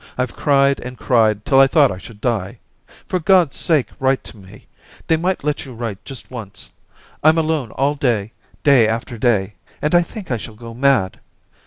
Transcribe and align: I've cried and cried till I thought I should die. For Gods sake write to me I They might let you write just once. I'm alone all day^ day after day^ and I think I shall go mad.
I've 0.17 0.35
cried 0.35 0.79
and 0.79 0.97
cried 0.97 1.45
till 1.45 1.59
I 1.59 1.67
thought 1.67 1.91
I 1.91 1.99
should 1.99 2.21
die. 2.21 2.57
For 3.05 3.19
Gods 3.19 3.55
sake 3.55 3.89
write 3.99 4.23
to 4.23 4.35
me 4.37 4.53
I 4.53 4.65
They 5.05 5.15
might 5.15 5.43
let 5.43 5.63
you 5.63 5.75
write 5.75 6.03
just 6.05 6.31
once. 6.31 6.71
I'm 7.23 7.37
alone 7.37 7.69
all 7.73 7.95
day^ 7.95 8.31
day 8.63 8.87
after 8.87 9.19
day^ 9.19 9.51
and 9.79 9.93
I 9.93 10.01
think 10.01 10.31
I 10.31 10.37
shall 10.37 10.55
go 10.55 10.73
mad. 10.73 11.19